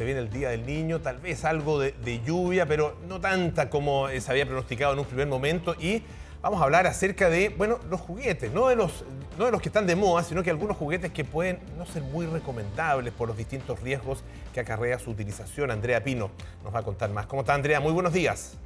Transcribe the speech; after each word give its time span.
se 0.00 0.06
viene 0.06 0.20
el 0.20 0.30
Día 0.30 0.48
del 0.48 0.64
Niño, 0.64 1.02
tal 1.02 1.18
vez 1.18 1.44
algo 1.44 1.78
de, 1.78 2.22
lluvia, 2.24 2.64
pero 2.64 2.96
no 3.06 3.20
tanta 3.20 3.68
como 3.68 4.08
eh, 4.08 4.18
se 4.22 4.30
había 4.30 4.46
pronosticado 4.46 4.94
en 4.94 5.00
un 5.00 5.04
primer 5.04 5.26
momento. 5.26 5.74
Y 5.78 6.02
vamos 6.40 6.58
a 6.62 6.64
hablar 6.64 6.86
acerca 6.86 7.28
de, 7.28 7.50
bueno, 7.50 7.78
los 7.90 8.00
juguetes, 8.00 8.50
no 8.50 8.68
de 8.68 8.76
los, 8.76 9.04
no 9.36 9.44
de 9.44 9.50
los 9.52 9.60
que 9.60 9.68
están 9.68 9.86
de 9.86 9.96
moda, 9.96 10.24
sino 10.24 10.42
que 10.42 10.48
algunos 10.48 10.78
juguetes 10.78 11.12
que 11.12 11.26
pueden 11.26 11.58
no 11.76 11.84
ser 11.84 12.02
muy 12.02 12.24
recomendables 12.24 13.12
por 13.12 13.28
los 13.28 13.36
distintos 13.36 13.78
riesgos 13.82 14.24
que 14.54 14.60
acarrea 14.60 14.98
su 14.98 15.10
utilización. 15.10 15.70
Andrea 15.70 16.02
Pino 16.02 16.30
nos 16.64 16.74
va 16.74 16.78
a 16.78 16.82
contar 16.82 17.10
más. 17.10 17.26
¿Cómo 17.26 17.42
está 17.42 17.52
Andrea? 17.52 17.78
Muy 17.78 17.92
buenos 17.92 18.14
días. 18.14 18.56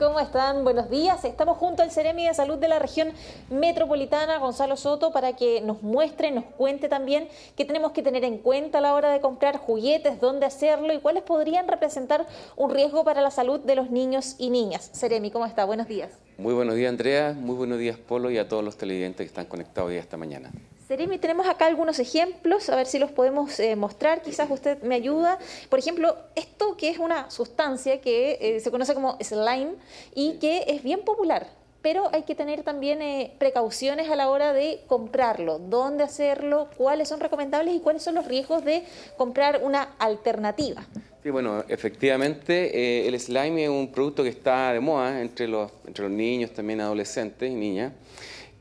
¿Cómo 0.00 0.18
están? 0.18 0.64
Buenos 0.64 0.88
días. 0.88 1.26
Estamos 1.26 1.58
junto 1.58 1.82
al 1.82 1.90
Ceremi 1.90 2.26
de 2.26 2.32
Salud 2.32 2.56
de 2.56 2.68
la 2.68 2.78
región 2.78 3.12
metropolitana, 3.50 4.38
Gonzalo 4.38 4.78
Soto, 4.78 5.12
para 5.12 5.34
que 5.36 5.60
nos 5.60 5.82
muestre, 5.82 6.30
nos 6.30 6.46
cuente 6.46 6.88
también 6.88 7.28
qué 7.54 7.66
tenemos 7.66 7.92
que 7.92 8.02
tener 8.02 8.24
en 8.24 8.38
cuenta 8.38 8.78
a 8.78 8.80
la 8.80 8.94
hora 8.94 9.10
de 9.10 9.20
comprar 9.20 9.58
juguetes, 9.58 10.18
dónde 10.18 10.46
hacerlo 10.46 10.94
y 10.94 11.00
cuáles 11.00 11.22
podrían 11.22 11.68
representar 11.68 12.26
un 12.56 12.70
riesgo 12.70 13.04
para 13.04 13.20
la 13.20 13.30
salud 13.30 13.60
de 13.60 13.74
los 13.74 13.90
niños 13.90 14.36
y 14.38 14.48
niñas. 14.48 14.90
Ceremi, 14.94 15.30
¿cómo 15.30 15.44
está? 15.44 15.66
Buenos 15.66 15.86
días. 15.86 16.10
Muy 16.38 16.54
buenos 16.54 16.76
días, 16.76 16.88
Andrea. 16.88 17.36
Muy 17.38 17.56
buenos 17.56 17.78
días, 17.78 17.98
Polo, 17.98 18.30
y 18.30 18.38
a 18.38 18.48
todos 18.48 18.64
los 18.64 18.78
televidentes 18.78 19.18
que 19.26 19.28
están 19.28 19.44
conectados 19.44 19.90
hoy 19.90 19.96
esta 19.96 20.16
mañana. 20.16 20.50
Seremi, 20.90 21.18
tenemos 21.18 21.46
acá 21.46 21.66
algunos 21.66 22.00
ejemplos, 22.00 22.68
a 22.68 22.74
ver 22.74 22.84
si 22.84 22.98
los 22.98 23.12
podemos 23.12 23.60
eh, 23.60 23.76
mostrar, 23.76 24.22
quizás 24.22 24.50
usted 24.50 24.82
me 24.82 24.96
ayuda. 24.96 25.38
Por 25.68 25.78
ejemplo, 25.78 26.16
esto 26.34 26.76
que 26.76 26.88
es 26.88 26.98
una 26.98 27.30
sustancia 27.30 28.00
que 28.00 28.38
eh, 28.40 28.58
se 28.58 28.72
conoce 28.72 28.92
como 28.92 29.16
slime 29.20 29.74
y 30.16 30.40
que 30.40 30.64
es 30.66 30.82
bien 30.82 31.02
popular, 31.02 31.46
pero 31.80 32.10
hay 32.12 32.24
que 32.24 32.34
tener 32.34 32.64
también 32.64 33.02
eh, 33.02 33.32
precauciones 33.38 34.10
a 34.10 34.16
la 34.16 34.30
hora 34.30 34.52
de 34.52 34.80
comprarlo, 34.88 35.60
dónde 35.60 36.02
hacerlo, 36.02 36.66
cuáles 36.76 37.08
son 37.08 37.20
recomendables 37.20 37.72
y 37.76 37.78
cuáles 37.78 38.02
son 38.02 38.16
los 38.16 38.26
riesgos 38.26 38.64
de 38.64 38.82
comprar 39.16 39.60
una 39.62 39.94
alternativa. 40.00 40.82
Sí, 41.22 41.30
bueno, 41.30 41.62
efectivamente 41.68 43.06
el 43.06 43.20
slime 43.20 43.62
es 43.62 43.70
un 43.70 43.92
producto 43.92 44.24
que 44.24 44.30
está 44.30 44.72
de 44.72 44.80
moda 44.80 45.20
entre 45.20 45.46
los, 45.46 45.70
entre 45.86 46.02
los 46.02 46.12
niños, 46.12 46.52
también 46.52 46.80
adolescentes 46.80 47.48
y 47.48 47.54
niñas. 47.54 47.92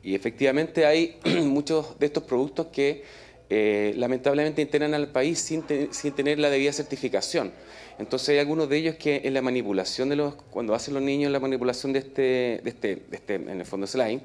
Y 0.09 0.15
efectivamente 0.15 0.87
hay 0.87 1.19
muchos 1.43 1.99
de 1.99 2.07
estos 2.07 2.23
productos 2.23 2.67
que 2.73 3.03
eh, 3.47 3.93
lamentablemente 3.95 4.59
integran 4.59 4.95
al 4.95 5.09
país 5.09 5.37
sin, 5.37 5.63
sin, 5.91 6.13
tener 6.13 6.39
la 6.39 6.49
debida 6.49 6.73
certificación. 6.73 7.51
Entonces 7.99 8.29
hay 8.29 8.39
algunos 8.39 8.67
de 8.69 8.77
ellos 8.77 8.95
que 8.95 9.21
en 9.23 9.35
la 9.35 9.43
manipulación 9.43 10.09
de 10.09 10.15
los, 10.15 10.33
cuando 10.49 10.73
hacen 10.73 10.95
los 10.95 11.03
niños 11.03 11.31
la 11.31 11.39
manipulación 11.39 11.93
de 11.93 11.99
este, 11.99 12.21
de 12.63 12.69
este, 12.69 12.95
de 12.95 13.15
este 13.17 13.35
en 13.35 13.59
el 13.59 13.65
fondo 13.67 13.85
slime, 13.85 14.21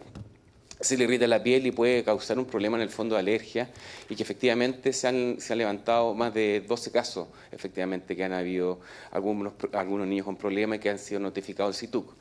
se 0.84 0.96
le 0.96 1.04
irrita 1.04 1.26
la 1.26 1.42
piel 1.42 1.66
y 1.66 1.70
puede 1.70 2.04
causar 2.04 2.38
un 2.38 2.44
problema 2.44 2.76
en 2.76 2.82
el 2.82 2.90
fondo 2.90 3.14
de 3.14 3.20
alergia 3.20 3.70
y 4.08 4.14
que 4.14 4.22
efectivamente 4.22 4.92
se 4.92 5.08
han, 5.08 5.36
se 5.40 5.52
han 5.52 5.58
levantado 5.58 6.14
más 6.14 6.32
de 6.34 6.62
12 6.66 6.90
casos, 6.90 7.28
efectivamente, 7.50 8.14
que 8.14 8.24
han 8.24 8.32
habido 8.32 8.80
algunos, 9.10 9.54
algunos 9.72 10.06
niños 10.06 10.26
con 10.26 10.36
problemas 10.36 10.78
y 10.78 10.80
que 10.80 10.90
han 10.90 10.98
sido 10.98 11.20
notificados 11.20 11.74
al 11.74 11.80
CITUC. 11.80 12.14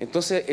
Entonces, 0.00 0.46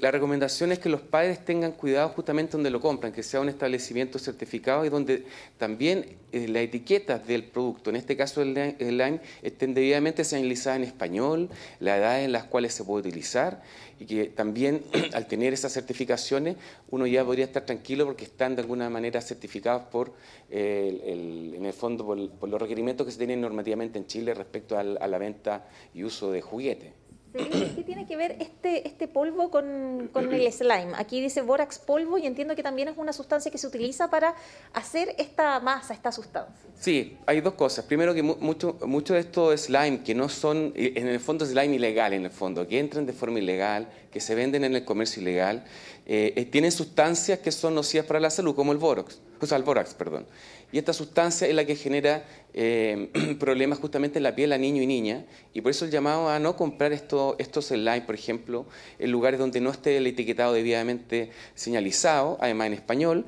la 0.00 0.10
recomendación 0.10 0.72
es 0.72 0.78
que 0.78 0.88
los 0.88 1.02
padres 1.02 1.44
tengan 1.44 1.72
cuidado 1.72 2.08
justamente 2.08 2.52
donde 2.52 2.70
lo 2.70 2.80
compran, 2.80 3.12
que 3.12 3.22
sea 3.22 3.40
un 3.40 3.50
establecimiento 3.50 4.18
certificado 4.18 4.86
y 4.86 4.88
donde 4.88 5.26
también 5.58 6.16
eh, 6.32 6.48
las 6.48 6.62
etiquetas 6.62 7.26
del 7.26 7.44
producto, 7.44 7.90
en 7.90 7.96
este 7.96 8.16
caso 8.16 8.40
el 8.40 8.54
Lime, 8.54 9.20
estén 9.42 9.74
debidamente 9.74 10.24
señalizadas 10.24 10.78
en 10.78 10.84
español, 10.84 11.50
la 11.78 11.98
edad 11.98 12.22
en 12.22 12.32
las 12.32 12.44
cuales 12.44 12.72
se 12.72 12.84
puede 12.84 13.06
utilizar 13.06 13.62
y 13.98 14.06
que 14.06 14.26
también 14.26 14.82
al 15.14 15.26
tener 15.26 15.52
esas 15.52 15.72
certificaciones 15.72 16.56
uno 16.90 17.06
ya 17.06 17.24
podría 17.24 17.44
estar 17.44 17.64
tranquilo 17.64 18.04
porque 18.04 18.24
están 18.24 18.56
de 18.56 18.62
alguna 18.62 18.90
manera 18.90 19.20
certificados 19.20 19.82
por, 19.84 20.12
eh, 20.50 21.54
en 21.56 21.64
el 21.64 21.72
fondo, 21.72 22.04
por, 22.04 22.48
los 22.48 22.60
requerimientos 22.60 23.06
que 23.06 23.12
se 23.12 23.18
tienen 23.18 23.40
normativamente 23.40 23.98
en 23.98 24.06
Chile 24.06 24.34
respecto 24.34 24.78
a 24.78 24.82
la 24.84 25.18
venta 25.18 25.68
y 25.94 26.04
uso 26.04 26.30
de 26.30 26.42
juguetes. 26.42 27.05
¿Qué 27.32 27.82
tiene 27.84 28.06
que 28.06 28.16
ver 28.16 28.36
este, 28.40 28.86
este 28.88 29.08
polvo 29.08 29.50
con, 29.50 30.08
con, 30.12 30.32
el 30.32 30.50
slime? 30.52 30.92
Aquí 30.96 31.20
dice 31.20 31.42
bórax 31.42 31.78
polvo 31.78 32.18
y 32.18 32.26
entiendo 32.26 32.56
que 32.56 32.62
también 32.62 32.88
es 32.88 32.96
una 32.96 33.12
sustancia 33.12 33.50
que 33.50 33.58
se 33.58 33.66
utiliza 33.66 34.08
para 34.08 34.34
hacer 34.72 35.14
esta 35.18 35.60
masa, 35.60 35.92
esta 35.92 36.12
sustancia. 36.12 36.54
Sí, 36.78 37.18
hay 37.26 37.40
dos 37.40 37.54
cosas. 37.54 37.84
Primero 37.84 38.14
que 38.14 38.22
mucho, 38.22 38.78
mucho 38.86 39.14
de 39.14 39.20
estos 39.20 39.60
slime 39.62 40.02
que 40.02 40.14
no 40.14 40.28
son, 40.28 40.72
en 40.74 41.08
el 41.08 41.20
fondo 41.20 41.44
slime 41.44 41.74
ilegal 41.74 42.12
en 42.12 42.24
el 42.24 42.30
fondo, 42.30 42.66
que 42.66 42.78
entran 42.78 43.06
de 43.06 43.12
forma 43.12 43.38
ilegal, 43.38 43.88
que 44.10 44.20
se 44.20 44.34
venden 44.34 44.64
en 44.64 44.74
el 44.74 44.84
comercio 44.84 45.20
ilegal, 45.20 45.64
eh, 46.06 46.32
eh, 46.36 46.44
tienen 46.44 46.70
sustancias 46.70 47.40
que 47.40 47.50
son 47.50 47.74
nocivas 47.74 48.06
para 48.06 48.20
la 48.20 48.30
salud, 48.30 48.54
como 48.54 48.72
el 48.72 48.78
bórax, 48.78 49.20
o 49.40 49.46
sea, 49.46 49.58
el 49.58 49.64
bórax, 49.64 49.94
perdón. 49.94 50.26
Y 50.72 50.78
esta 50.78 50.92
sustancia 50.92 51.46
es 51.46 51.54
la 51.54 51.64
que 51.64 51.76
genera 51.76 52.24
eh, 52.54 53.36
problemas 53.40 53.78
justamente 53.78 54.18
en 54.18 54.22
la 54.22 54.34
piel 54.34 54.52
a 54.52 54.58
niño 54.58 54.82
y 54.82 54.86
niña, 54.86 55.24
y 55.52 55.60
por 55.60 55.70
eso 55.70 55.84
el 55.84 55.90
llamado 55.90 56.28
a 56.28 56.38
no 56.38 56.56
comprar 56.56 56.92
esto, 56.92 57.36
estos 57.38 57.66
slime, 57.66 58.02
por 58.02 58.14
ejemplo, 58.14 58.66
en 58.98 59.10
lugares 59.10 59.38
donde 59.38 59.60
no 59.60 59.70
esté 59.70 59.96
el 59.96 60.06
etiquetado 60.06 60.52
debidamente 60.52 61.30
señalizado, 61.54 62.38
además 62.40 62.68
en 62.68 62.72
español. 62.74 63.26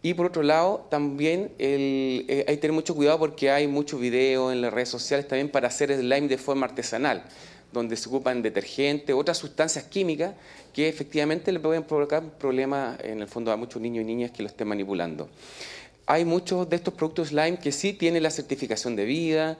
Y 0.00 0.14
por 0.14 0.26
otro 0.26 0.42
lado, 0.42 0.86
también 0.90 1.52
el, 1.58 2.24
eh, 2.28 2.44
hay 2.46 2.54
que 2.54 2.60
tener 2.62 2.74
mucho 2.74 2.94
cuidado 2.94 3.18
porque 3.18 3.50
hay 3.50 3.66
muchos 3.66 4.00
videos 4.00 4.52
en 4.52 4.60
las 4.60 4.72
redes 4.72 4.88
sociales 4.88 5.26
también 5.26 5.50
para 5.50 5.68
hacer 5.68 5.92
slime 5.92 6.28
de 6.28 6.38
forma 6.38 6.66
artesanal, 6.66 7.24
donde 7.72 7.96
se 7.96 8.08
ocupan 8.08 8.42
detergentes, 8.42 9.14
otras 9.14 9.38
sustancias 9.38 9.84
químicas 9.84 10.34
que 10.72 10.88
efectivamente 10.88 11.52
le 11.52 11.60
pueden 11.60 11.84
provocar 11.84 12.22
problemas 12.22 12.98
en 13.02 13.20
el 13.20 13.28
fondo 13.28 13.52
a 13.52 13.56
muchos 13.56 13.80
niños 13.82 14.02
y 14.02 14.06
niñas 14.06 14.30
que 14.30 14.42
lo 14.42 14.48
estén 14.48 14.68
manipulando. 14.68 15.28
Hay 16.06 16.24
muchos 16.24 16.68
de 16.70 16.76
estos 16.76 16.94
productos 16.94 17.28
slime 17.28 17.58
que 17.58 17.70
sí 17.70 17.92
tienen 17.92 18.22
la 18.22 18.30
certificación 18.30 18.96
de 18.96 19.04
vida, 19.04 19.58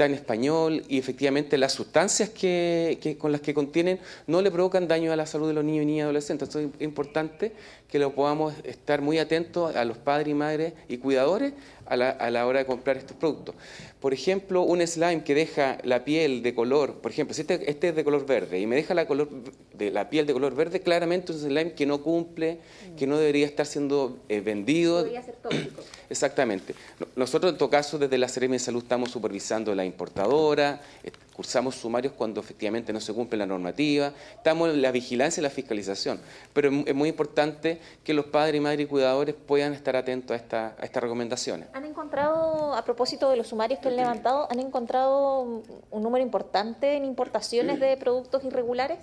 está 0.00 0.06
en 0.06 0.14
español 0.14 0.82
y 0.88 0.96
efectivamente 0.96 1.58
las 1.58 1.72
sustancias 1.72 2.30
que, 2.30 3.16
con 3.18 3.32
las 3.32 3.42
que 3.42 3.52
contienen 3.52 3.98
no 4.26 4.40
le 4.40 4.50
provocan 4.50 4.88
daño 4.88 5.12
a 5.12 5.16
la 5.16 5.26
salud 5.26 5.48
de 5.48 5.52
los 5.52 5.62
niños 5.62 5.82
y 5.82 5.86
niñas 5.86 6.04
adolescentes. 6.04 6.48
Entonces 6.48 6.70
es 6.78 6.84
importante 6.86 7.52
que 7.86 7.98
lo 7.98 8.14
podamos 8.14 8.54
estar 8.64 9.02
muy 9.02 9.18
atentos 9.18 9.76
a 9.76 9.84
los 9.84 9.98
padres 9.98 10.28
y 10.28 10.34
madres 10.34 10.72
y 10.88 10.96
cuidadores 10.96 11.52
a 11.90 11.96
la, 12.30 12.46
hora 12.46 12.60
de 12.60 12.66
comprar 12.66 12.96
estos 12.96 13.16
productos. 13.16 13.56
Por 13.98 14.14
ejemplo, 14.14 14.62
un 14.62 14.86
slime 14.86 15.24
que 15.24 15.34
deja 15.34 15.78
la 15.82 16.04
piel 16.04 16.40
de 16.42 16.54
color, 16.54 16.94
por 16.94 17.10
ejemplo, 17.10 17.34
si 17.34 17.40
este, 17.40 17.68
este 17.68 17.88
es 17.88 17.96
de 17.96 18.04
color 18.04 18.24
verde 18.26 18.60
y 18.60 18.66
me 18.66 18.76
deja 18.76 18.94
la, 18.94 19.06
color, 19.06 19.28
de, 19.74 19.90
la 19.90 20.08
piel 20.08 20.24
de 20.24 20.32
color 20.32 20.54
verde, 20.54 20.80
claramente 20.80 21.32
es 21.32 21.42
un 21.42 21.50
slime 21.50 21.72
que 21.72 21.86
no 21.86 22.00
cumple, 22.00 22.58
que 22.96 23.08
no 23.08 23.18
debería 23.18 23.44
estar 23.44 23.66
siendo 23.66 24.20
eh, 24.28 24.40
vendido. 24.40 24.98
Debería 24.98 25.22
ser 25.22 25.34
tóxico. 25.34 25.82
Exactamente. 26.08 26.74
Nosotros 27.16 27.52
en 27.52 27.58
todo 27.58 27.70
caso 27.70 27.98
desde 27.98 28.18
la 28.18 28.28
Seremi 28.28 28.54
de 28.54 28.60
Salud 28.60 28.82
estamos 28.84 29.10
supervisando 29.10 29.74
la 29.74 29.84
importadora, 29.90 30.80
eh, 31.02 31.10
cursamos 31.34 31.74
sumarios 31.74 32.12
cuando 32.14 32.40
efectivamente 32.40 32.92
no 32.92 33.00
se 33.00 33.12
cumple 33.14 33.38
la 33.38 33.46
normativa, 33.46 34.12
estamos 34.36 34.70
en 34.70 34.82
la 34.82 34.90
vigilancia 34.90 35.40
y 35.40 35.44
la 35.44 35.50
fiscalización, 35.50 36.20
pero 36.52 36.70
es 36.86 36.94
muy 36.94 37.08
importante 37.08 37.80
que 38.04 38.12
los 38.12 38.26
padres 38.26 38.56
y 38.56 38.60
madres 38.60 38.80
y 38.80 38.86
cuidadores 38.86 39.34
puedan 39.34 39.72
estar 39.72 39.96
atentos 39.96 40.38
a, 40.52 40.74
a 40.78 40.84
estas 40.84 41.02
recomendaciones. 41.02 41.68
¿Han 41.72 41.84
encontrado, 41.84 42.74
a 42.74 42.84
propósito 42.84 43.30
de 43.30 43.36
los 43.36 43.48
sumarios 43.48 43.80
que 43.80 43.88
han 43.88 43.96
levantado, 43.96 44.48
han 44.50 44.60
encontrado 44.60 45.62
un 45.90 46.02
número 46.02 46.22
importante 46.22 46.94
en 46.96 47.04
importaciones 47.04 47.80
de 47.80 47.96
productos 47.96 48.44
irregulares? 48.44 48.98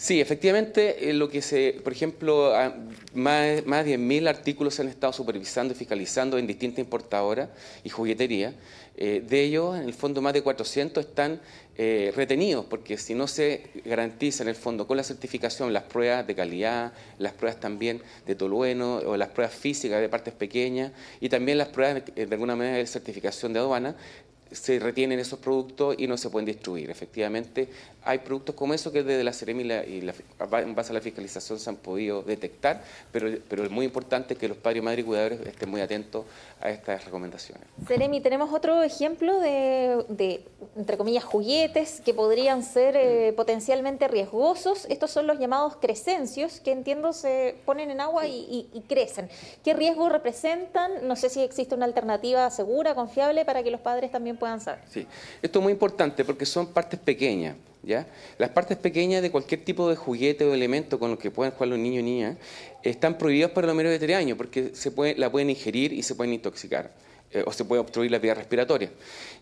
Sí, 0.00 0.18
efectivamente, 0.18 1.10
eh, 1.10 1.12
lo 1.12 1.28
que 1.28 1.42
se, 1.42 1.78
por 1.84 1.92
ejemplo, 1.92 2.54
más, 3.12 3.66
más 3.66 3.84
de 3.84 3.98
10.000 3.98 4.28
artículos 4.30 4.74
se 4.74 4.80
han 4.80 4.88
estado 4.88 5.12
supervisando 5.12 5.74
y 5.74 5.76
fiscalizando 5.76 6.38
en 6.38 6.46
distintas 6.46 6.78
importadoras 6.78 7.50
y 7.84 7.90
juguetería. 7.90 8.54
Eh, 8.96 9.22
de 9.28 9.42
ellos, 9.42 9.76
en 9.76 9.82
el 9.82 9.92
fondo, 9.92 10.22
más 10.22 10.32
de 10.32 10.40
400 10.40 11.04
están 11.04 11.42
eh, 11.76 12.14
retenidos, 12.16 12.64
porque 12.64 12.96
si 12.96 13.14
no 13.14 13.26
se 13.26 13.66
garantiza 13.84 14.42
en 14.42 14.48
el 14.48 14.54
fondo 14.54 14.86
con 14.86 14.96
la 14.96 15.02
certificación 15.02 15.70
las 15.74 15.82
pruebas 15.82 16.26
de 16.26 16.34
calidad, 16.34 16.94
las 17.18 17.34
pruebas 17.34 17.60
también 17.60 18.00
de 18.26 18.34
tolueno 18.34 18.96
o 19.04 19.18
las 19.18 19.28
pruebas 19.28 19.54
físicas 19.54 20.00
de 20.00 20.08
partes 20.08 20.32
pequeñas 20.32 20.92
y 21.20 21.28
también 21.28 21.58
las 21.58 21.68
pruebas 21.68 22.02
de 22.14 22.28
alguna 22.30 22.56
manera 22.56 22.78
de 22.78 22.86
certificación 22.86 23.52
de 23.52 23.58
aduana, 23.58 23.96
se 24.52 24.78
retienen 24.78 25.18
esos 25.18 25.38
productos 25.38 25.94
y 25.98 26.06
no 26.06 26.16
se 26.16 26.30
pueden 26.30 26.46
distribuir. 26.46 26.90
Efectivamente, 26.90 27.68
hay 28.02 28.18
productos 28.18 28.54
como 28.54 28.74
eso 28.74 28.90
que 28.90 29.02
desde 29.02 29.22
la 29.22 29.32
Ceremi 29.32 29.62
y, 29.62 30.00
la, 30.00 30.14
en 30.60 30.74
base 30.74 30.90
a 30.90 30.94
la 30.94 31.00
fiscalización 31.00 31.58
se 31.58 31.70
han 31.70 31.76
podido 31.76 32.22
detectar, 32.22 32.82
pero, 33.12 33.30
pero 33.48 33.64
es 33.64 33.70
muy 33.70 33.84
importante 33.84 34.36
que 34.36 34.48
los 34.48 34.56
padres, 34.56 34.82
madres 34.82 35.04
y 35.04 35.06
cuidadores 35.06 35.40
estén 35.46 35.70
muy 35.70 35.80
atentos 35.80 36.24
a 36.60 36.70
estas 36.70 37.04
recomendaciones. 37.04 37.64
Ceremi, 37.86 38.20
tenemos 38.20 38.52
otro 38.52 38.82
ejemplo 38.82 39.38
de, 39.38 40.44
entre 40.76 40.96
comillas, 40.96 41.24
juguetes 41.24 42.00
que 42.04 42.14
podrían 42.14 42.62
ser 42.62 42.96
eh, 42.96 43.32
potencialmente 43.36 44.08
riesgosos. 44.08 44.86
Estos 44.88 45.10
son 45.10 45.26
los 45.26 45.38
llamados 45.38 45.76
crescencios, 45.76 46.60
que 46.60 46.72
entiendo 46.72 47.12
se 47.12 47.56
ponen 47.64 47.90
en 47.90 48.00
agua 48.00 48.26
y, 48.26 48.68
y 48.72 48.80
crecen. 48.88 49.28
¿Qué 49.62 49.74
riesgo 49.74 50.08
representan? 50.08 51.06
No 51.06 51.16
sé 51.16 51.28
si 51.28 51.40
existe 51.40 51.74
una 51.74 51.84
alternativa 51.84 52.50
segura, 52.50 52.94
confiable, 52.94 53.44
para 53.44 53.62
que 53.62 53.70
los 53.70 53.80
padres 53.80 54.10
también 54.10 54.36
puedan 54.40 54.60
saber. 54.60 54.82
Sí, 54.90 55.06
esto 55.40 55.60
es 55.60 55.62
muy 55.62 55.72
importante 55.72 56.24
porque 56.24 56.44
son 56.44 56.72
partes 56.72 56.98
pequeñas. 56.98 57.54
¿Ya? 57.82 58.06
Las 58.36 58.50
partes 58.50 58.76
pequeñas 58.76 59.22
de 59.22 59.30
cualquier 59.30 59.64
tipo 59.64 59.88
de 59.88 59.96
juguete 59.96 60.44
o 60.44 60.52
elemento 60.52 60.98
con 60.98 61.12
los 61.12 61.18
que 61.18 61.30
puedan 61.30 61.54
jugar 61.54 61.68
los 61.68 61.78
niños 61.78 62.00
y 62.00 62.02
niñas 62.02 62.36
están 62.82 63.16
prohibidas 63.16 63.52
para 63.52 63.68
los 63.68 63.74
menores 63.76 63.98
de 63.98 64.06
3 64.06 64.18
años 64.18 64.36
porque 64.36 64.72
se 64.74 64.90
puede, 64.90 65.14
la 65.14 65.32
pueden 65.32 65.48
ingerir 65.48 65.94
y 65.94 66.02
se 66.02 66.14
pueden 66.14 66.34
intoxicar. 66.34 66.90
eh, 67.32 67.44
o 67.46 67.52
se 67.52 67.64
puede 67.64 67.80
obstruir 67.80 68.10
la 68.10 68.18
vía 68.18 68.34
respiratoria. 68.34 68.90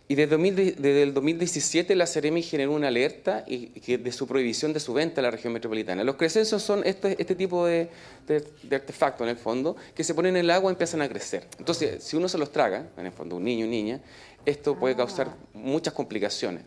Y 0.09 0.15
desde, 0.15 1.03
el 1.03 1.15
2017 1.15 1.95
la 1.95 2.07
Ceremi 2.07 2.43
generó 2.43 2.73
una 2.73 2.89
alerta 2.89 3.45
y, 3.47 3.97
de 3.97 4.13
su 4.13 4.27
prohibición 4.27 4.73
de 4.73 4.81
su 4.81 4.93
venta 4.93 5.21
a 5.21 5.23
la 5.23 5.31
región 5.31 5.53
metropolitana. 5.53 6.05
Los 6.05 6.17
crescensos 6.17 6.63
son 6.63 6.83
este, 6.87 7.17
este 7.19 7.35
tipo 7.35 7.67
de, 7.67 7.89
artefactos, 8.71 9.27
en 9.27 9.31
el 9.31 9.37
fondo, 9.37 9.77
que 9.95 10.05
se 10.05 10.15
ponen 10.15 10.37
en 10.37 10.45
el 10.45 10.51
agua 10.51 10.71
y 10.71 10.75
empiezan 10.75 11.03
a 11.03 11.09
crecer. 11.09 11.47
Entonces, 11.59 12.03
si 12.05 12.17
uno 12.17 12.29
se 12.29 12.37
los 12.39 12.53
traga, 12.53 12.89
en 12.97 13.07
el 13.07 13.13
fondo 13.13 13.37
un 13.37 13.45
niño 13.45 13.65
o 13.67 13.69
niña, 13.69 14.01
esto 14.49 14.75
puede 14.75 14.97
causar 14.97 15.29
muchas 15.53 15.93
complicaciones. 15.93 16.63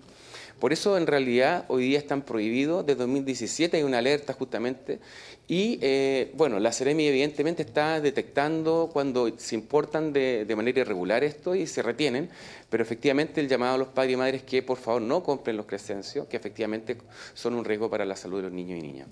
Por 0.61 0.73
eso, 0.73 0.95
en 0.95 1.07
realidad, 1.07 1.65
hoy 1.69 1.85
día 1.85 1.97
están 1.97 2.21
prohibidos. 2.21 2.85
Desde 2.85 2.99
2017 2.99 3.77
hay 3.77 3.83
una 3.83 3.97
alerta 3.97 4.33
justamente. 4.33 4.99
Y, 5.47 5.79
eh, 5.81 6.31
bueno, 6.35 6.59
la 6.59 6.71
Ceremi 6.71 7.07
evidentemente 7.07 7.63
está 7.63 7.99
detectando 7.99 8.91
cuando 8.93 9.35
se 9.39 9.55
importan 9.55 10.13
de, 10.13 10.45
de, 10.45 10.55
manera 10.55 10.81
irregular 10.81 11.23
esto 11.23 11.55
y 11.55 11.65
se 11.65 11.81
retienen. 11.81 12.29
Pero 12.69 12.83
efectivamente 12.83 13.41
el 13.41 13.47
llamado 13.47 13.73
a 13.73 13.77
los 13.79 13.87
padres 13.87 14.13
y 14.13 14.17
madres 14.17 14.41
es 14.41 14.47
que 14.47 14.61
por 14.61 14.77
favor 14.77 15.01
no 15.01 15.23
compren 15.23 15.57
los 15.57 15.65
crescencios, 15.65 16.27
que 16.27 16.37
efectivamente 16.37 16.95
son 17.33 17.55
un 17.55 17.65
riesgo 17.65 17.89
para 17.89 18.05
la 18.05 18.15
salud 18.15 18.37
de 18.37 18.43
los 18.43 18.51
niños 18.51 18.77
y 18.77 18.81
niñas. 18.83 19.07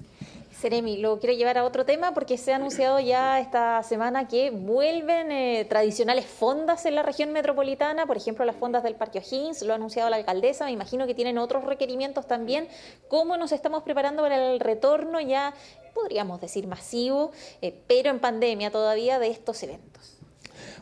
Seremi, 0.60 0.98
lo 0.98 1.20
quiero 1.20 1.34
llevar 1.38 1.58
a 1.58 1.64
otro 1.64 1.86
tema 1.86 2.14
porque 2.14 2.38
se 2.38 2.52
ha 2.52 2.58
anunciado 2.58 3.00
ya 3.00 3.40
esta 3.40 3.82
semana 3.82 4.28
que 4.28 4.52
vuelven 4.52 5.32
eh, 5.32 5.66
tradicionales 5.70 6.26
fondas 6.26 6.86
en 6.86 6.96
la 6.96 7.02
región 7.02 7.32
metropolitana, 7.32 8.06
por 8.06 8.18
ejemplo 8.18 8.44
las 8.44 8.58
fondas 8.58 8.84
del 8.84 8.96
Parque 8.96 9.20
O'Higgins, 9.20 9.62
lo 9.62 9.72
ha 9.72 9.78
anunciado 9.78 10.10
la 10.10 10.18
alcaldesa, 10.18 10.66
me 10.66 10.72
imagino 10.72 11.08
que 11.08 11.14
tienen 11.14 11.38
otros 11.40 11.64
requerimientos 11.64 12.28
también. 12.28 12.68
¿Cómo 13.08 13.38
nos 13.38 13.52
estamos 13.52 13.84
preparando 13.84 14.22
para 14.22 14.52
el 14.52 14.60
retorno 14.60 15.20
ya, 15.20 15.54
podríamos 15.94 16.40
decir, 16.42 16.68
masivo, 16.68 17.32
eh, 17.62 17.74
pero 17.88 18.10
en 18.10 18.20
pandemia 18.20 18.72
todavía 18.72 19.20
de 19.20 19.30
estos 19.30 19.64
eventos? 19.64 20.20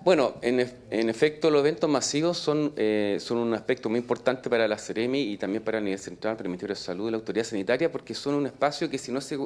Bueno, 0.04 0.36
en, 0.42 0.59
efecto, 1.09 1.50
los 1.50 1.59
eventos 1.59 1.89
masivos 1.89 2.38
son, 2.38 2.71
eh, 2.77 3.18
son 3.19 3.39
un 3.39 3.54
aspecto 3.54 3.89
muy 3.89 4.00
importante 4.00 4.50
para 4.50 4.68
la 4.68 4.77
Ceremi 4.77 5.19
y 5.19 5.38
también 5.38 5.63
para 5.63 5.80
el 5.80 5.83
nivel 5.83 6.00
central, 6.00 6.38
para 6.38 6.45
el 6.45 6.50
Ministerio 6.50 6.75
de 6.75 6.81
Salud 6.81 7.10
y 7.10 7.12
la 7.12 7.18
Autoridad 7.18 7.44
Sanitaria, 7.44 7.92
porque 7.92 8.13
son 8.13 8.36
un 8.36 8.45
espacio 8.45 8.89
que 8.89 8.98
si 8.98 9.12
no 9.12 9.19
se, 9.19 9.38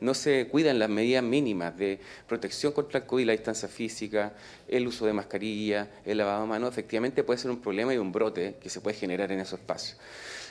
no 0.00 0.14
se 0.14 0.48
cuidan 0.48 0.78
las 0.78 0.88
medidas 0.88 1.22
mínimas 1.22 1.76
de 1.76 2.00
protección 2.26 2.72
contra 2.72 2.98
el 2.98 3.06
COVID, 3.06 3.26
la 3.26 3.32
distancia 3.32 3.68
física, 3.68 4.32
el 4.66 4.88
uso 4.88 5.06
de 5.06 5.12
mascarilla, 5.12 5.88
el 6.04 6.18
lavado 6.18 6.42
de 6.42 6.48
manos, 6.48 6.70
efectivamente 6.70 7.22
puede 7.22 7.38
ser 7.38 7.52
un 7.52 7.60
problema 7.60 7.94
y 7.94 7.98
un 7.98 8.10
brote 8.10 8.56
que 8.60 8.70
se 8.70 8.80
puede 8.80 8.96
generar 8.96 9.30
en 9.30 9.38
esos 9.38 9.60
espacios. 9.60 9.98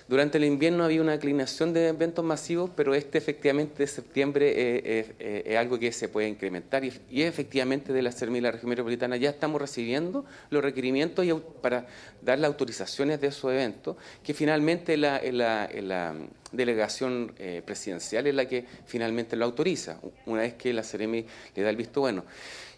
Durante 0.08 0.38
el 0.38 0.46
invierno 0.46 0.86
había 0.86 1.02
una 1.02 1.12
declinación 1.12 1.74
de 1.74 1.90
eventos 1.90 2.24
masivos, 2.24 2.70
pero 2.74 2.96
este 2.96 3.18
efectivamente 3.18 3.84
de 3.84 3.88
septiembre 3.88 4.50
eh, 4.52 4.82
eh, 4.86 5.16
eh, 5.20 5.44
es 5.48 5.58
algo 5.58 5.78
que 5.78 5.92
se 5.92 6.08
puede 6.08 6.30
incrementar 6.30 6.86
y, 6.86 6.94
efectivamente 7.22 7.92
de 7.92 8.02
la 8.02 8.14
CERMI 8.14 8.38
y 8.38 8.42
la 8.42 8.52
región 8.52 8.70
metropolitana 8.70 9.18
ya 9.18 9.32
estamos 9.32 9.60
recibiendo 9.60 10.24
los 10.50 10.64
requerimientos 10.64 11.26
para 11.62 11.88
dar 12.22 12.40
las 12.40 12.48
autorizaciones 12.48 13.20
de 13.20 13.28
esos 13.28 13.52
eventos, 13.52 13.98
que 14.24 14.34
finalmente 14.34 14.96
la, 14.96 15.20
delegación 16.54 17.34
presidencial 17.66 18.28
es 18.28 18.36
la 18.36 18.48
que 18.48 18.64
finalmente 18.86 19.36
lo 19.36 19.44
autoriza, 19.44 20.00
una 20.26 20.44
vez 20.44 20.54
que 20.54 20.72
la 20.72 20.84
CERMI 20.84 21.26
le 21.54 21.64
da 21.64 21.70
el 21.70 21.76
visto 21.76 22.00
bueno. 22.00 22.24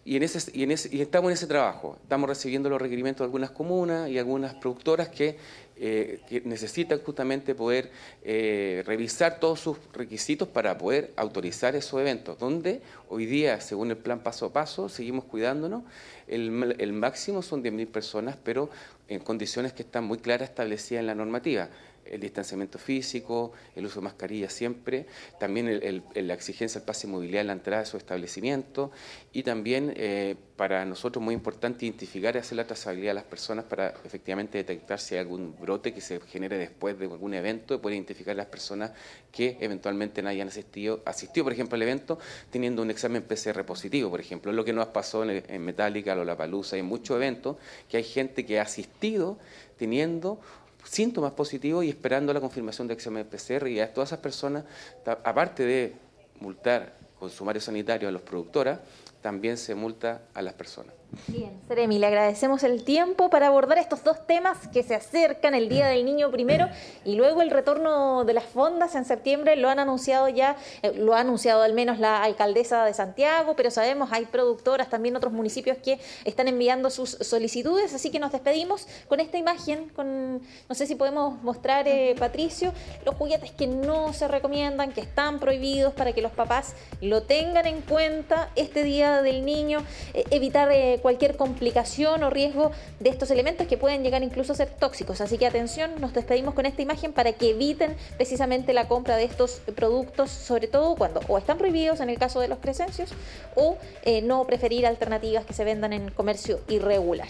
Y, 0.06 0.16
en 0.16 0.24
ese, 0.24 0.52
y, 0.58 0.64
en 0.64 0.72
ese, 0.72 0.90
y 0.92 1.02
estamos 1.02 1.30
en 1.30 1.34
ese 1.34 1.46
trabajo. 1.46 1.98
Estamos 2.02 2.28
recibiendo 2.28 2.70
los 2.70 2.82
requerimientos 2.82 3.20
de 3.20 3.26
algunas 3.26 3.52
comunas 3.52 4.10
y 4.10 4.18
algunas 4.18 4.56
productoras 4.56 5.10
que 5.10 5.38
eh, 5.80 6.20
que 6.28 6.42
necesitan 6.42 7.00
justamente 7.00 7.56
poder 7.56 7.90
eh, 8.24 8.84
revisar 8.86 9.40
todos 9.40 9.62
sus 9.62 9.78
requisitos 9.94 10.48
para 10.48 10.78
poder 10.78 11.14
autorizar 11.16 11.76
esos 11.76 12.00
eventos, 12.02 12.38
donde 12.38 12.82
hoy 13.08 13.26
día, 13.26 13.62
según 13.62 13.92
el 13.92 13.98
plan 13.98 14.20
paso 14.22 14.48
a 14.48 14.54
paso, 14.54 14.90
seguimos 14.90 15.24
cuidándonos. 15.24 15.84
El, 16.28 16.76
el 16.78 16.94
máximo 16.94 17.42
son 17.42 17.64
10.000 17.64 17.88
personas, 17.88 18.38
pero 18.44 18.70
en 19.08 19.20
condiciones 19.20 19.74
que 19.74 19.84
están 19.84 20.04
muy 20.04 20.18
claras 20.18 20.50
establecidas 20.50 21.00
en 21.00 21.08
la 21.08 21.16
normativa 21.16 21.70
el 22.06 22.20
distanciamiento 22.20 22.80
físico, 22.80 23.52
el 23.76 23.86
uso 23.86 24.00
de 24.00 24.06
mascarilla 24.06 24.50
siempre, 24.50 25.06
también 25.40 26.04
la 26.14 26.34
exigencia 26.34 26.80
del 26.80 26.86
pase 26.86 27.08
movilidad 27.08 27.42
en 27.42 27.48
la 27.48 27.54
entrada 27.54 27.84
de 27.84 27.86
su 27.86 27.98
establecimiento 27.98 28.92
y 29.32 29.44
también 29.44 29.94
eh, 29.96 30.36
para 30.56 30.84
nosotros 30.86 31.24
muy 31.24 31.34
importante 31.34 31.86
identificar 31.86 32.36
y 32.36 32.40
hacer 32.40 32.58
la 32.58 32.68
trazabilidad 32.68 33.12
de 33.12 33.16
las 33.16 33.24
personas 33.24 33.66
para 33.66 33.94
efectivamente 34.04 34.58
detectar 34.58 35.00
si 35.00 35.16
hay 35.16 35.22
algún 35.22 35.56
brote 35.58 35.94
que 35.94 36.02
se 36.02 36.20
genere 36.20 36.58
después 36.58 37.00
de 37.00 37.06
algún 37.06 37.34
evento 37.34 37.76
y 37.76 37.78
poder 37.78 37.96
identificar 37.96 38.34
a 38.34 38.38
las 38.38 38.48
personas 38.48 38.92
que 39.32 39.58
eventualmente 39.62 40.22
no 40.22 40.30
hayan 40.30 40.50
asistido, 40.50 41.02
asistido, 41.06 41.46
por 41.46 41.54
ejemplo, 41.54 41.76
al 41.76 41.82
evento 41.82 42.20
teniendo 42.50 42.82
un 42.82 42.92
examen 42.92 43.24
PCR 43.24 43.64
positivo, 43.66 44.10
por 44.10 44.20
ejemplo. 44.20 44.52
Lo 44.52 44.66
que 44.66 44.74
nos 44.74 44.88
pasó 44.88 45.24
en, 45.24 45.44
en 45.48 45.62
Metallica, 45.64 46.16
Lollapalooza, 46.16 46.78
en 46.78 46.86
muchos 46.86 47.16
eventos, 47.16 47.58
que 47.88 47.98
hay 47.98 48.04
gente 48.04 48.46
que 48.46 48.60
ha 48.60 48.64
asistido 48.64 49.38
teniendo 49.78 50.40
síntomas 50.84 51.34
positivos 51.34 51.86
y 51.86 51.90
esperando 51.90 52.34
la 52.34 52.40
confirmación 52.40 52.88
de 52.88 52.94
examen 52.94 53.26
PCR 53.26 53.68
y 53.68 53.80
a 53.80 53.94
todas 53.94 54.10
esas 54.10 54.20
personas, 54.20 54.64
aparte 55.06 55.64
de 55.64 55.96
multar 56.40 56.96
con 57.20 57.30
sumario 57.30 57.62
sanitario 57.62 58.08
a 58.08 58.12
los 58.12 58.22
productoras, 58.22 58.80
también 59.22 59.58
se 59.58 59.76
multa 59.76 60.22
a 60.34 60.42
las 60.42 60.54
personas. 60.54 60.99
Bien, 61.28 61.60
Seremi, 61.68 61.98
le 61.98 62.06
agradecemos 62.06 62.62
el 62.64 62.84
tiempo 62.84 63.32
para 63.32 63.48
abordar 63.48 63.80
estos 63.80 64.04
dos 64.04 64.28
temas 64.28 64.68
que 64.68 64.84
se 64.84 64.94
acercan, 64.94 65.56
el 65.56 65.68
Día 65.68 65.88
del 65.88 66.06
Niño 66.06 66.30
primero 66.30 66.68
y 67.04 67.16
luego 67.16 67.42
el 67.42 67.50
retorno 67.50 68.26
de 68.26 68.34
las 68.34 68.44
fondas 68.44 68.94
en 68.94 69.06
septiembre. 69.06 69.56
Lo 69.56 69.70
han 69.70 69.80
anunciado 69.80 70.30
ya, 70.30 70.56
eh, 70.84 70.94
lo 70.94 71.16
ha 71.16 71.22
anunciado 71.22 71.64
al 71.64 71.74
menos 71.74 71.98
la 71.98 72.22
alcaldesa 72.24 72.86
de 72.86 72.94
Santiago, 72.94 73.56
pero 73.56 73.72
sabemos 73.72 74.10
hay 74.12 74.26
productoras, 74.26 74.90
también 74.90 75.16
otros 75.16 75.34
municipios 75.34 75.78
que 75.78 76.00
están 76.26 76.48
enviando 76.48 76.92
sus 76.92 77.10
solicitudes, 77.10 77.94
así 77.96 78.12
que 78.12 78.20
nos 78.20 78.32
despedimos 78.32 78.88
con 79.08 79.20
esta 79.20 79.40
imagen, 79.40 79.90
con 79.90 80.42
no 80.70 80.76
sé 80.76 80.86
si 80.86 80.94
podemos 80.94 81.42
mostrar, 81.42 81.88
eh, 81.88 82.16
Patricio, 82.20 82.72
los 83.04 83.16
juguetes 83.16 83.52
que 83.52 83.66
no 83.66 84.14
se 84.14 84.28
recomiendan, 84.28 84.92
que 84.94 85.02
están 85.02 85.40
prohibidos 85.40 85.94
para 85.96 86.14
que 86.14 86.22
los 86.22 86.32
papás 86.32 86.76
lo 87.02 87.24
tengan 87.24 87.66
en 87.66 87.82
cuenta 87.82 88.52
este 88.56 88.84
Día 88.84 89.24
del 89.24 89.44
Niño, 89.44 89.84
eh, 90.14 90.24
evitar 90.30 90.70
cualquier 91.00 91.36
complicación 91.36 92.24
o 92.24 92.30
riesgo 92.30 92.72
de 93.00 93.10
estos 93.10 93.32
elementos 93.32 93.68
que 93.68 93.78
pueden 93.78 94.04
llegar 94.04 94.24
incluso 94.24 94.54
a 94.54 94.56
ser 94.56 94.70
tóxicos. 94.70 95.22
Así 95.22 95.38
que 95.38 95.46
atención, 95.46 96.00
nos 96.00 96.14
despedimos 96.14 96.54
con 96.54 96.66
esta 96.66 96.82
imagen 96.82 97.14
para 97.14 97.34
que 97.34 97.52
eviten 97.52 97.96
precisamente 98.18 98.74
la 98.74 98.88
compra 98.88 99.18
de 99.18 99.24
estos 99.24 99.62
productos, 99.76 100.32
sobre 100.32 100.68
todo 100.68 100.96
cuando 100.96 101.22
o 101.28 101.38
están 101.38 101.58
prohibidos 101.58 102.00
en 102.00 102.10
el 102.10 102.18
caso 102.18 102.40
de 102.40 102.48
los 102.48 102.60
crescencios 102.60 103.12
o 103.56 103.78
eh, 104.04 104.22
no 104.22 104.46
preferir 104.46 104.86
alternativas 104.86 105.46
que 105.46 105.54
se 105.54 105.64
vendan 105.64 105.94
en 105.94 106.12
comercio 106.12 106.60
irregular. 106.68 107.28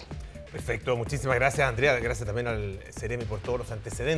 Perfecto, 0.50 0.96
muchísimas 0.96 1.36
gracias 1.36 1.68
Andrea, 1.68 1.96
gracias 2.00 2.26
también 2.26 2.48
al 2.48 2.80
Ceremi 2.90 3.24
por 3.24 3.38
todos 3.38 3.60
los 3.60 3.70
antecedentes. 3.70 4.10